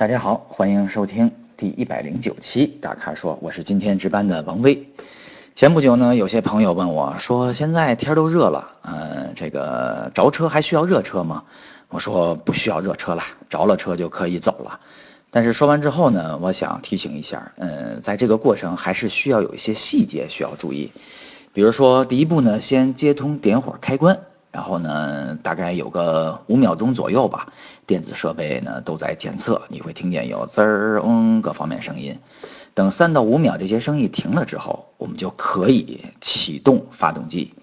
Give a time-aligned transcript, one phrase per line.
[0.00, 4.88] 大家好，欢迎收听第一百零九期大咖说，我是今天值班的王威。
[5.54, 11.44] 前不久呢，有些朋友问我说，现在天都热了，呃，这个着车还需要热车吗？
[11.90, 14.80] 我说不需要热车了，着了车就可以走了。
[15.30, 20.92] 但是说完之后呢，我想提醒一下，嗯，在这个过程还是需要有一些细节需要注意，
[21.52, 24.20] 比如说第一步呢，先接通点火开关。
[24.52, 27.52] 然后呢，大概有个五秒钟左右吧，
[27.86, 32.18] 电子设备呢都在检测，你会听见有滋儿、嗯各方面声音。
[32.74, 37.54] 等三到五秒这些声音停了之后，我们就可以启动发动机。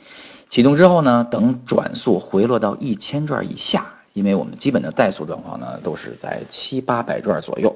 [0.49, 7.75] 启动之后呢，等转速回落到一千转以下，因为我们基本的怠速状况呢都是在七八百转左右，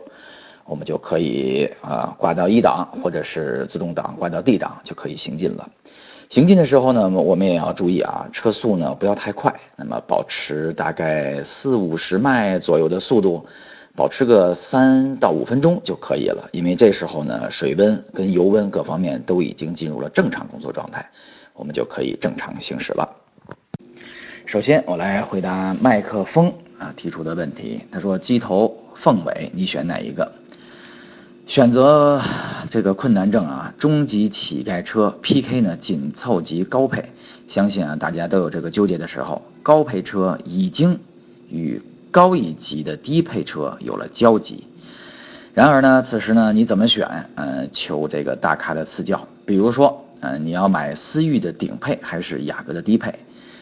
[0.66, 5.70] 我们就可以啊挂到一档，或者是自动挡挂到 D 档就可以行进了。
[6.31, 13.45] 行进的时候呢，我们也要注意啊，车速呢不要太快，那么保持大概四五十迈左右的速度，
[13.98, 16.48] 保持个三到五分钟就可以了。
[16.54, 21.10] 因为这时候呢，水温跟油温各方面都已经进入了正常工作状态，
[21.54, 23.18] 我们就可以正常行驶了。
[24.45, 30.32] 首先，我来回答麦克风啊提出的问题，他说机头、凤尾，你选哪一个？
[31.52, 32.21] 选择
[32.70, 37.12] 这个困难症啊，中级乞丐车 PK 呢紧凑级高配，
[37.49, 41.02] 相信啊大家都有这个纠结的时候，高配车已经
[41.49, 44.63] 与高一级的低配车有了交集。
[45.54, 47.29] 然而呢，此时呢你怎么选？
[47.35, 49.27] 呃，求这个大咖的赐教。
[49.46, 53.13] 比如说，呃，你要买思域的顶配还是雅阁的低配？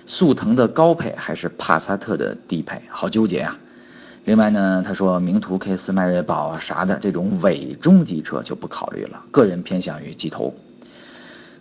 [0.05, 2.83] 速腾的高配还是帕萨特的低配？
[2.91, 3.57] 好纠结啊！
[4.29, 10.53] 另外呢，他说名图、K 四、迈锐宝啥的这种伪中级车就不考虑了，个人偏向于机头。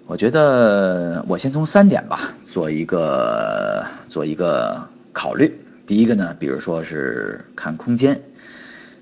[0.06, 5.58] 我觉得我先从三点吧做一个做一个考虑。
[5.86, 8.20] 第一个呢，比如说是看空间，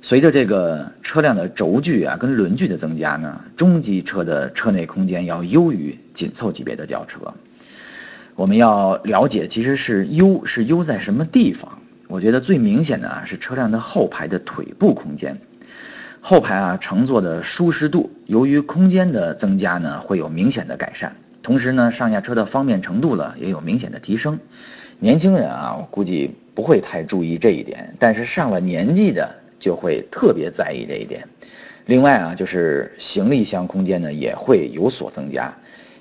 [0.00, 7.18] 随着这个车辆的轴距啊跟轮距的增加呢，中级车的车内空间要优于紧凑级别的轿车。
[8.36, 11.80] 我们要了解，其实是优是优在什么地方？
[12.08, 15.40] 我觉得最明显的啊是车辆的后排的腿部空间，
[16.20, 21.16] 后排啊乘坐的舒适度，由于空间的增加呢，会有明显的改善。
[21.42, 24.38] 同时呢，上下车的方便程度呢也有明显的提升。
[24.98, 31.28] 年轻人啊，我估计不会太注意这一点，但是上了年纪的就会特别在意这一点。
[31.84, 35.54] 另外啊，就是行李箱空间呢也会有所增加。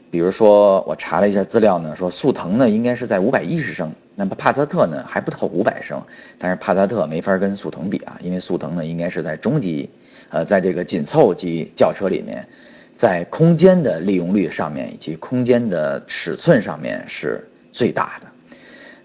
[0.10, 6.02] 比如说，我查了一下资料呢，说速腾呢应该是在五百一十升，那么帕萨特呢还不到五百升，
[6.38, 9.90] 但是帕萨特没法跟速腾比啊，因为速腾呢应该是在中级，
[10.30, 12.48] 呃，在这个紧凑级轿车里面，
[12.96, 18.28] 在空间的利用率上面以及空间的尺寸上面是最大的。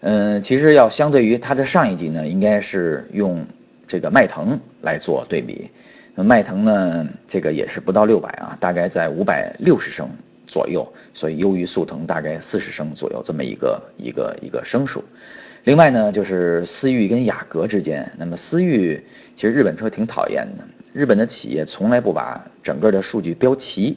[0.03, 3.44] 嗯，其实要相对于它的上一级呢，应该是用
[3.88, 5.69] 这个迈腾来做对比，
[6.15, 10.09] 那迈腾呢这个也是不到六百啊，大概在五百六十升。
[10.50, 15.05] 左右，所以优于速腾大概四十升左右这么一个一个一个升数。
[15.62, 19.00] 另外呢，就是思域跟雅阁之间，那么思域
[19.37, 23.97] 其实日本车挺讨厌的，日本的企业从来不把整个的数据标齐。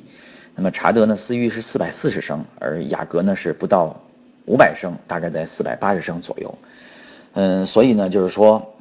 [0.56, 4.00] 那么查德呢，思域是四百四十升，而雅阁呢是不到
[4.46, 6.56] 五百升，大概在四百八十升左右。
[7.34, 8.76] 嗯，所以呢，就是说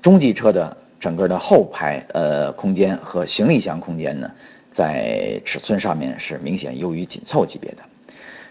[0.00, 4.28] 中级车的整个的后排呃空间和行李箱空间呢。
[4.72, 7.82] 在尺寸上面是明显优于紧凑级别的。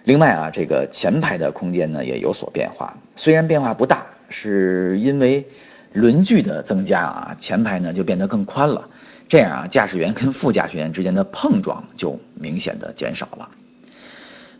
[0.06, 5.46] 另外啊，这个前排的空间呢也有所变化，虽然变化不大，是因为
[5.94, 8.88] 轮距的增加啊，前排呢就变得更宽了。
[9.28, 13.50] 这样啊，驾驶员跟副驾驶员之间的碰撞就明显的减少了。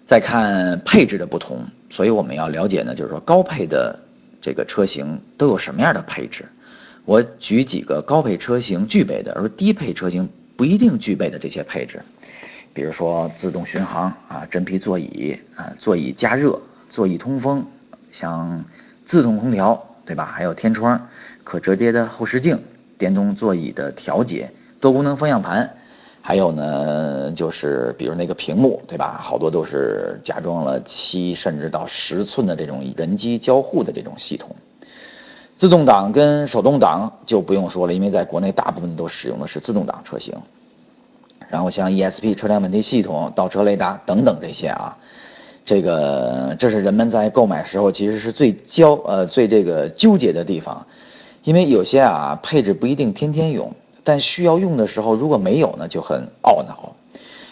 [0.04, 4.00] 再看配置的不同，所以我们要了解呢，就是说高配的
[4.42, 6.46] 这个车型都有什么样的配置。
[7.06, 10.30] 我举几个高配车型具备的，而低配车型。
[10.62, 12.04] 不一定具备的这些配置，
[12.72, 17.66] 比如说自动巡航啊、真皮座椅啊、座椅加热、座椅通风，
[18.12, 18.64] 像
[19.04, 20.32] 自动空调对吧？
[20.32, 21.10] 还有天窗、
[21.44, 22.62] 可折叠的后视镜、
[23.00, 25.78] 电动座椅的调节、多功能方向盘，
[26.22, 29.20] 还有呢就是比如那个屏幕对吧？
[29.20, 34.56] 好多都是加装了七甚至到十寸的这种人机交互的这种系统。
[35.62, 40.34] 自动挡跟手动挡就不用说了，因为在国内大部分都使用的是自动挡车型。
[41.52, 44.98] 然后像 ESP 车辆稳定系统、倒车雷达等等这些啊，
[45.64, 50.88] 这个这是人们在购买时候其实是最焦呃最这个纠结的地方，
[51.44, 56.96] 因为有些啊配置不一定天天用，但需要用的时候如果没有呢就很懊恼。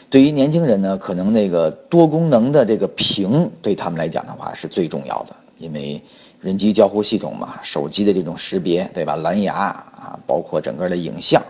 [0.10, 6.02] 对于年轻人呢，可能那个多功能的这个屏对他们来讲的话是最重要的，因为。
[6.42, 9.18] 人机交互系统嘛，手机的这种识别，对吧？
[9.18, 11.44] 蓝牙啊，包括整个的影像，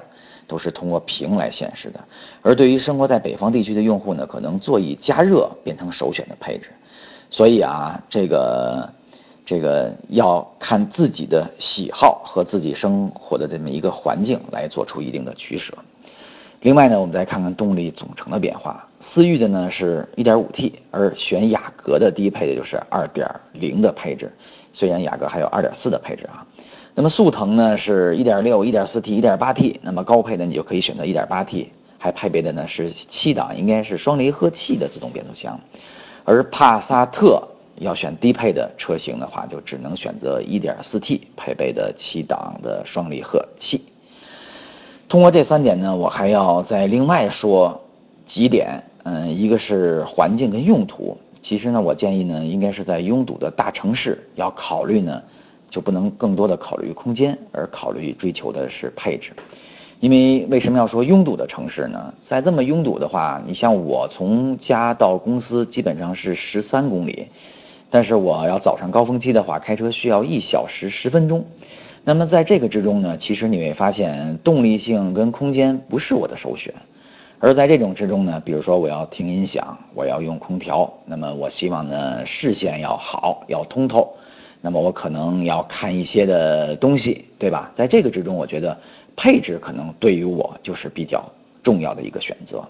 [0.48, 2.04] 都是通过屏来显示的。
[2.42, 6.72] 而对于生活在北方地区的用户呢，可能座椅加热变成首选的配置。
[7.30, 8.90] 所以啊，这个
[9.46, 15.76] 这个要看自己的喜好和自己生活的这么一个环境来做出一定的取舍。
[16.62, 18.86] 另外呢，我们再看看动力总成的变化。
[19.00, 24.30] 思域的呢是 1.5T，而选雅阁的低配的就是2.0的配置。
[24.74, 26.46] 虽然雅阁还有2.4的配置啊。
[26.96, 31.68] 那么速腾呢是1.6、1.4T、1.8T，那么高配的你就可以选择 1.8T，
[31.98, 35.58] 还配备的呢是七档，应该是双离合器的自动变速箱。
[36.26, 37.48] 而帕萨特
[37.78, 43.82] 要选低配的车型的话，就只能选择 1.4T 配备的七档的双离合器。
[45.10, 47.82] 通过这三点呢，我还要再另外说
[48.28, 48.84] 几点。
[49.02, 51.18] 嗯，一个是环境跟用途。
[51.42, 55.24] 其实呢，我建议呢，应该是在拥堵的大城市要考虑呢，
[55.68, 59.32] 就不能更多的考虑空间，而考虑追求的是配置。
[60.00, 62.14] 因为为什么要说拥堵的城市呢？
[62.20, 67.30] 在这么拥堵的话，你像我从家到公司基本上是十三公里，
[67.90, 71.44] 但是我要早上高峰期的话，开车需要一小时十分钟。
[72.10, 76.74] 那么在这个之中呢，其实你会发现动力性跟空间不是我的首选，
[77.38, 84.16] 而在这种之中呢，比如说我要听音响，我要用空调，那么我希望呢视线要好，要通透，
[84.60, 87.70] 那么我可能要看一些的东西，对吧？
[87.76, 88.76] 在这个之中，我觉得
[89.16, 91.24] 配置可能对于我就是比较
[91.62, 92.68] 重要的一个选择，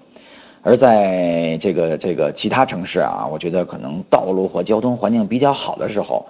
[0.63, 6.25] 而在这个这个其他城市啊，我觉得可能道路或交通环境比较好的时候，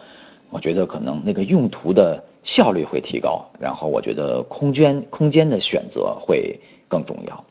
[0.49, 2.23] 我觉得可能那个用途的。
[2.41, 6.57] 效率会提高，然后我觉得空间空间的选择会
[6.87, 7.43] 更重要。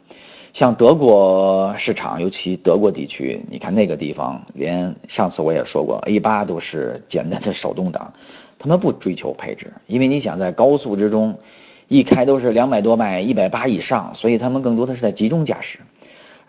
[0.54, 8.14] 像德国市场，尤其德国地区，你看那个地方，连上次我也说过，A 八都是简单的手动挡，
[8.58, 11.38] 他们不追求配置，因为你想在高速之中，
[11.86, 15.80] 一开都是两百多迈，一百八以上，所以他们更多的是在集中驾驶。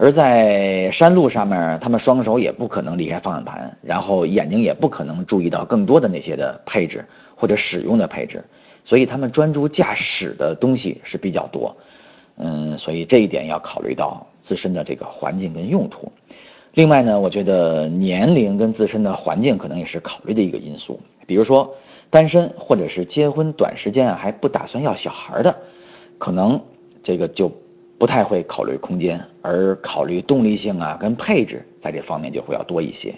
[0.01, 7.03] 而在山路上面，他们双手也不可能离开方向盘，然后眼睛也不可能注意到更多的那些的配置
[7.35, 8.45] 或者使用的配置，
[8.85, 11.75] 所以他们专注驾驶的东西是比较多。
[12.37, 16.09] 嗯，所以这一点要考虑到自身的这个环境跟用途。
[16.73, 21.01] 另外呢，我觉得年龄跟自身的环境可能也是考虑的一个因素。
[21.27, 21.75] 比如说
[22.09, 25.57] 单身或者是结婚短时间啊还不打算要小孩的，
[26.17, 26.61] 可能
[27.03, 27.51] 这个就。
[27.99, 33.13] 不太会考虑空间，而考虑动力性啊跟配置，在这方面就会要多一些。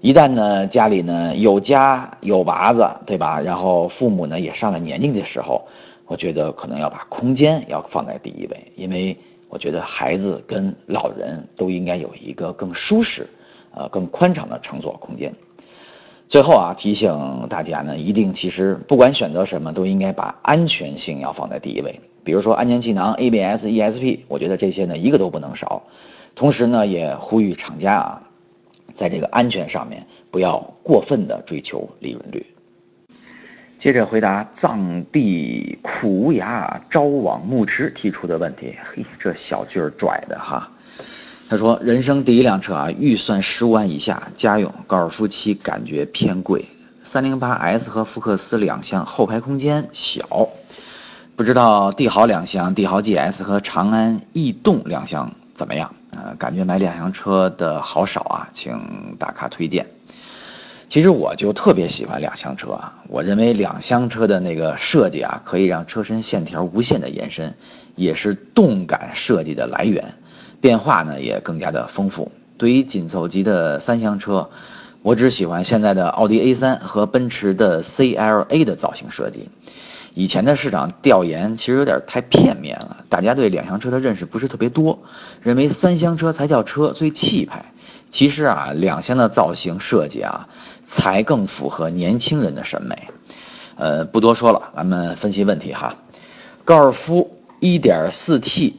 [0.00, 3.40] 一旦呢家里呢有家有娃子，对吧？
[3.40, 5.66] 然后父母呢也上了年纪的时候，
[6.06, 9.16] 我觉得可能要把空间要放在第一位，因为
[9.48, 13.26] 我觉得孩子跟老人都应该有一个更舒适、
[13.74, 15.34] 呃更宽敞的乘坐空间。
[16.28, 22.00] 最后啊，提醒大家呢，一定其实不管选择什么，都应该把安全性要放在第一位。
[22.24, 25.84] 比如说安全气囊、ABS、ESP，我觉得这些呢一个都不能少。
[26.34, 28.22] 同时呢，也呼吁厂家啊，
[28.92, 32.44] 在这个安全上面不要过分的追求利润率。
[33.78, 40.72] 接着回答藏地苦无涯朝往暮驰提出的问题，嘿，这小句儿拽的哈。
[41.48, 46.64] 他说，人生第一辆车啊，预算十五万以下，家用高尔夫七感觉偏贵，
[47.04, 50.48] 三零八 S 和福克斯两厢后排空间小。
[51.36, 55.94] 不知道帝豪两厢、帝豪 GS 和长安逸动两厢怎么样？
[56.10, 59.86] 呃，感觉买两厢车的好少啊，请大咖推荐。
[60.88, 67.54] 其实我就特别喜欢两厢车啊，我认为两厢车的那个设计啊，可以让车身线条无限的延伸，
[67.94, 70.14] 也是动感设计的来源，
[70.60, 72.32] 变化呢也更加的丰富。
[72.58, 74.50] 对于紧凑级的三厢车，
[75.02, 79.48] 我只喜欢现在的奥迪 A3 和奔驰的 CLA 的造型设计。
[80.14, 85.00] 以前的市场调研其实有点太片面了，大家对两厢车的认识不是特别多，
[85.42, 87.66] 认为三厢车才叫车最气派。
[88.08, 90.48] 其实啊，两厢的造型设计啊，
[90.84, 93.08] 才更符合年轻人的审美。
[93.76, 95.96] 呃，不多说了，咱们分析问题哈。
[96.64, 98.72] 高尔夫 1.4T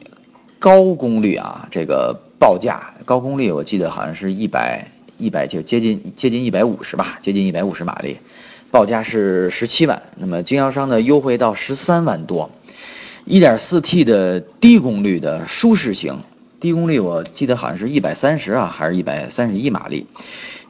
[0.58, 8.18] 高功率啊，这个报价高功率，我记得好像是一百一百就接近接近一百五十吧，接近一百五十马力。
[8.70, 12.50] 报价是十七万，那么经销商的优惠到十三万多。
[13.24, 16.20] 一点四 T 的低功率的舒适型，
[16.60, 20.06] 低功率我记得好像是一百三十啊，还是一百三十一马力。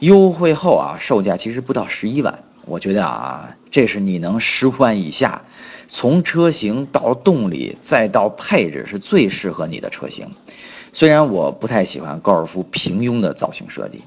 [0.01, 2.41] 优惠后啊，售价其实不到十一万。
[2.69, 5.43] 我觉得啊，这是你能十五万以下，
[5.89, 10.29] 从车型到动力再到配置是最适合你的车型。
[10.93, 14.03] 虽然我不太喜欢高尔夫平庸的造型设计。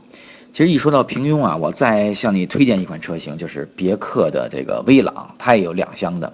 [0.53, 6.33] 其实一说到平庸啊，我再向你推荐一款车型，就是别克的这个威朗，它也有两厢的。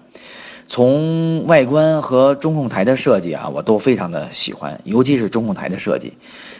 [0.67, 6.13] 从外观和中控台的设计啊，我都非常的喜欢，尤其是中控台的设计。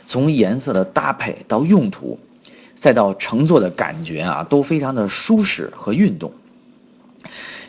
[0.06, 2.20] 从颜色的搭配到用途，
[2.78, 6.32] 再到乘坐的感觉啊，都非常的舒适和运动。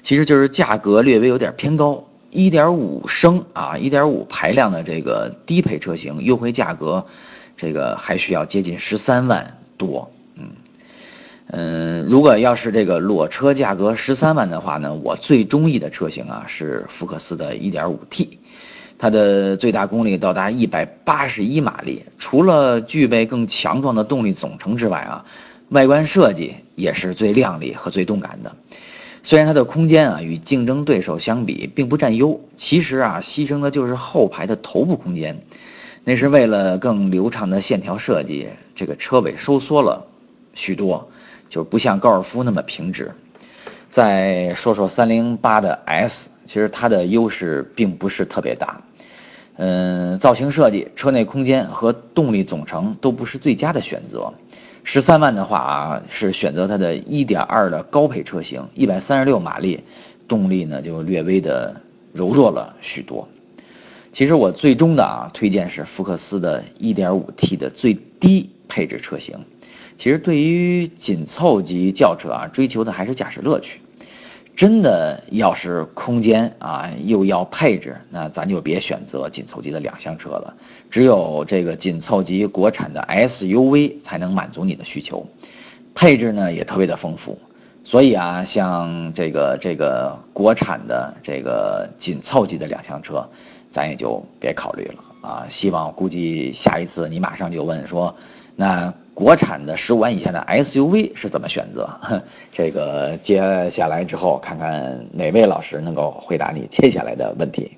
[0.05, 7.05] 其实就是价格略微有点偏高，一点五升啊，一点五排量的这个低配车型，优惠价格，
[7.57, 9.55] 这个还需要接近十三万。
[9.79, 10.51] 多，嗯
[11.47, 18.29] 嗯，如果要是这个裸车价格十三万的话呢，我最中意的车型啊是福克斯的 1.5T，
[18.99, 25.25] 它的最大功率到达181马力，除了具备更强壮的动力总成之外啊，
[25.69, 28.57] 外观设计也是最靓丽和最动感的。
[29.23, 35.41] 虽然它的空间啊与竞争对手相比并不占优，其实啊牺牲的就是后排的头部空间。
[36.05, 40.07] 那是为了更流畅的线条设计，这个车尾收缩了
[40.55, 41.09] 许多，
[41.49, 43.13] 就不像高尔夫那么平直。
[43.89, 48.83] 再说说三零八的 S，其实它的优势并不是特别大。
[49.57, 54.33] 嗯，造型设计、车内空间和动力总成都不是最佳的选择。
[54.85, 59.83] 十三万的话啊，是选择它的一点二的高配车型，一百三十六马力，
[60.29, 61.81] 动力呢就略微的
[62.13, 63.29] 柔弱了许多。
[64.13, 69.45] 其实我最终的啊推荐是福克斯的 1.5T 的最低配置车型。
[69.99, 73.81] 其实对于紧凑级轿车啊，追求的还是驾驶乐趣。
[74.55, 80.57] 真的要是空间啊又要配置，那咱就别选择紧凑级的两厢车了。
[80.91, 85.27] 只有这个紧凑级国产的 SUV 才能满足你的需求，
[85.95, 87.39] 配置呢也特别的丰富。
[87.85, 93.29] 所以啊，像这个这个国产的这个紧凑级的两厢车，
[93.69, 95.47] 咱也就别考虑了啊。
[95.49, 98.17] 希望估计下一次你马上就问说，
[98.57, 101.91] 那国产的十五万以下的 SUV 是怎么选择？
[102.55, 107.77] 这个接下来之后，看看哪位老师能够回答你接下来的问题。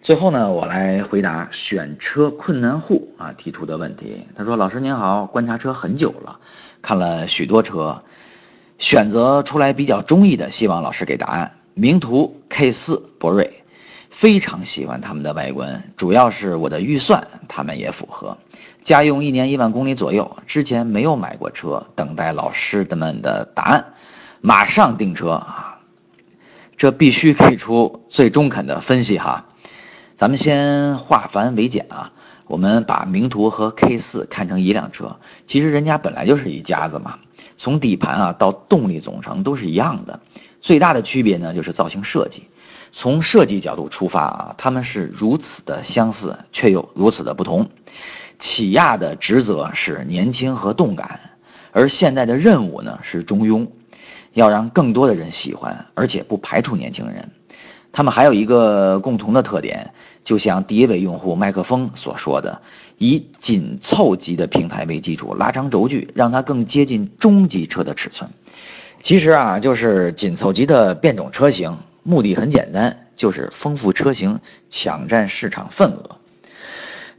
[0.00, 4.24] 最后呢，我来回答选车困难户啊提出的问题。
[4.34, 6.40] 他说：“老师您好，观察车很久了，
[6.80, 8.02] 看了许多车。”
[8.78, 11.56] 选择出来比较中意的，希望老师给答案。
[11.74, 13.64] 名图、K 四、博瑞，
[14.08, 18.38] 非常喜欢他们的外观，主要是我的预算，他们也符合。
[18.88, 23.92] 家用一年一万公里左右，之前没有买过车，等待老师的们的答案，
[24.40, 25.80] 马上订车啊！
[26.78, 29.44] 这必须给出最中肯的分析哈。
[30.16, 32.12] 咱们先化繁为简啊，
[32.46, 37.18] 我们把名图和 K 四看成一辆车，其实人家本来就是一家子嘛。
[37.58, 40.20] 从底盘啊到动力总成都是一样的，
[40.62, 42.44] 最大的区别呢就是造型设计。
[42.90, 47.68] 从设计角度出发啊，他们是如此的相似，却又如此的不同。
[48.38, 51.20] 起亚的职责是年轻和动感，
[51.72, 53.68] 而现在的任务呢是中庸，
[54.32, 57.30] 要让更多的人喜欢，而且不排除年轻人。
[57.90, 59.92] 他们还有一个共同的特点，
[60.22, 62.60] 就像第一位用户麦克风所说的。
[62.98, 68.30] 以紧凑级的平台为基础，拉长轴距，让它更接近中级车的尺寸。
[69.00, 76.16] 其实啊，就是紧凑级的变种车型，目的很简单，就是丰富车型，抢占市场份额。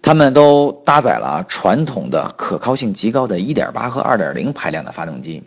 [0.02, 5.44] 它们都搭载了传统的可靠性极高的1.8和2.0排量的发动机。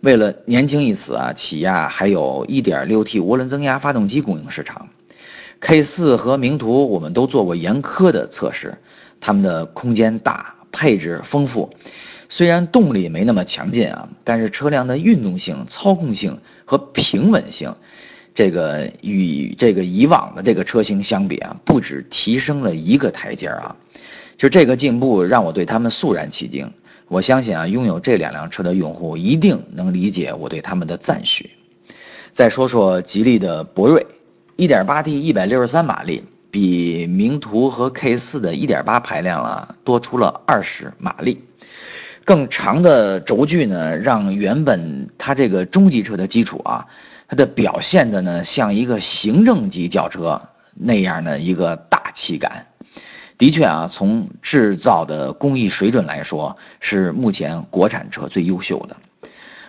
[0.00, 4.88] 为了年轻一词啊，起亚还有一点六 T 涡轮增压发动机供应市场。
[5.60, 8.78] K 四和名图我们都做过严苛的测试。
[9.18, 11.70] 它们的空间大，配置丰富，
[12.28, 17.74] 虽然动力没那么强劲啊，但是车辆的运动性、操控性和平稳性，
[18.36, 23.74] 这个与这个以往的这个车型相比啊，不止提升了一个台阶啊，
[24.36, 26.70] 就这个进步让我对他们肃然起敬。
[27.08, 31.50] 我相信啊，拥有这两辆车的用户一定能理解我对他们的赞许。
[32.32, 34.06] 再说说吉利的博瑞
[34.56, 36.22] ，1.8T 163马力。
[36.48, 41.42] 比名图和 K 四的1.8排量啊多出了20马力，
[42.26, 46.88] 更长的轴距呢，让原本它这个中级车的基础啊，
[47.28, 50.42] 它的表现的呢像一个行政级轿车
[50.74, 52.66] 那样的一个大气感。
[53.38, 58.96] 的确啊，从制造的工艺水准来说，是目前国产车最优秀的，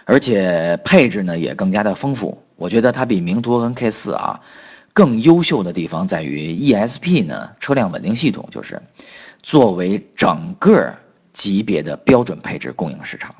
[0.05, 2.43] 而且配置呢也更加的丰富。
[2.55, 4.41] 我觉得它比名图跟 K 四啊。
[4.93, 8.81] 更优秀的地方在于 ESP 呢，车辆稳定系统就是
[9.43, 10.95] 作为整个
[11.37, 13.35] 级别的标准配置供应市场，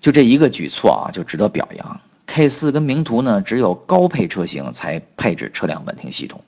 [0.00, 2.00] 就这一个举措啊，就值得表扬。
[2.26, 6.42] K 四跟名图呢，只有高配车型才配置车辆稳定系统。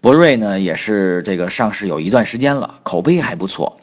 [0.00, 3.80] 博瑞呢，也是这个上市有一段时间了，口碑还不错。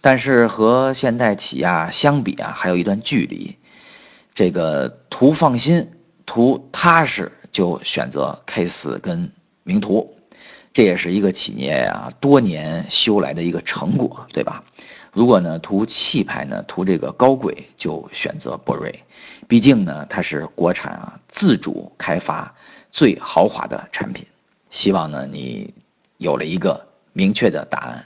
[0.00, 3.56] 但是和现代起亚相比啊，还有一段距离。
[4.34, 5.90] 这个图放心、
[6.26, 9.30] 图踏实，就选择 K 四跟
[9.62, 10.16] 名图，
[10.72, 14.64] 这也是一个企业啊多年修来的一个成果，对吧？
[15.12, 19.04] 如果呢图气派呢，图这个高贵，就选择博瑞，
[19.48, 22.54] 毕竟呢它是国产啊自主开发
[22.90, 24.26] 最豪华的产品。
[24.70, 25.74] 希望呢你
[26.18, 28.04] 有了一个明确的答案。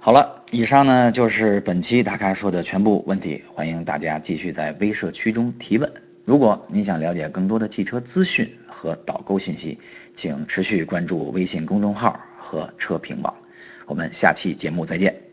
[0.00, 5.92] 好了，以上呢就是本期大咖说的全部问题，欢迎大家继续在微社区中提问。
[6.24, 9.78] 如果你想了解更多的汽车资讯和导购信息，
[10.14, 13.34] 请持续关注微信公众号和车评网。
[13.86, 15.31] 我们下期节目再见。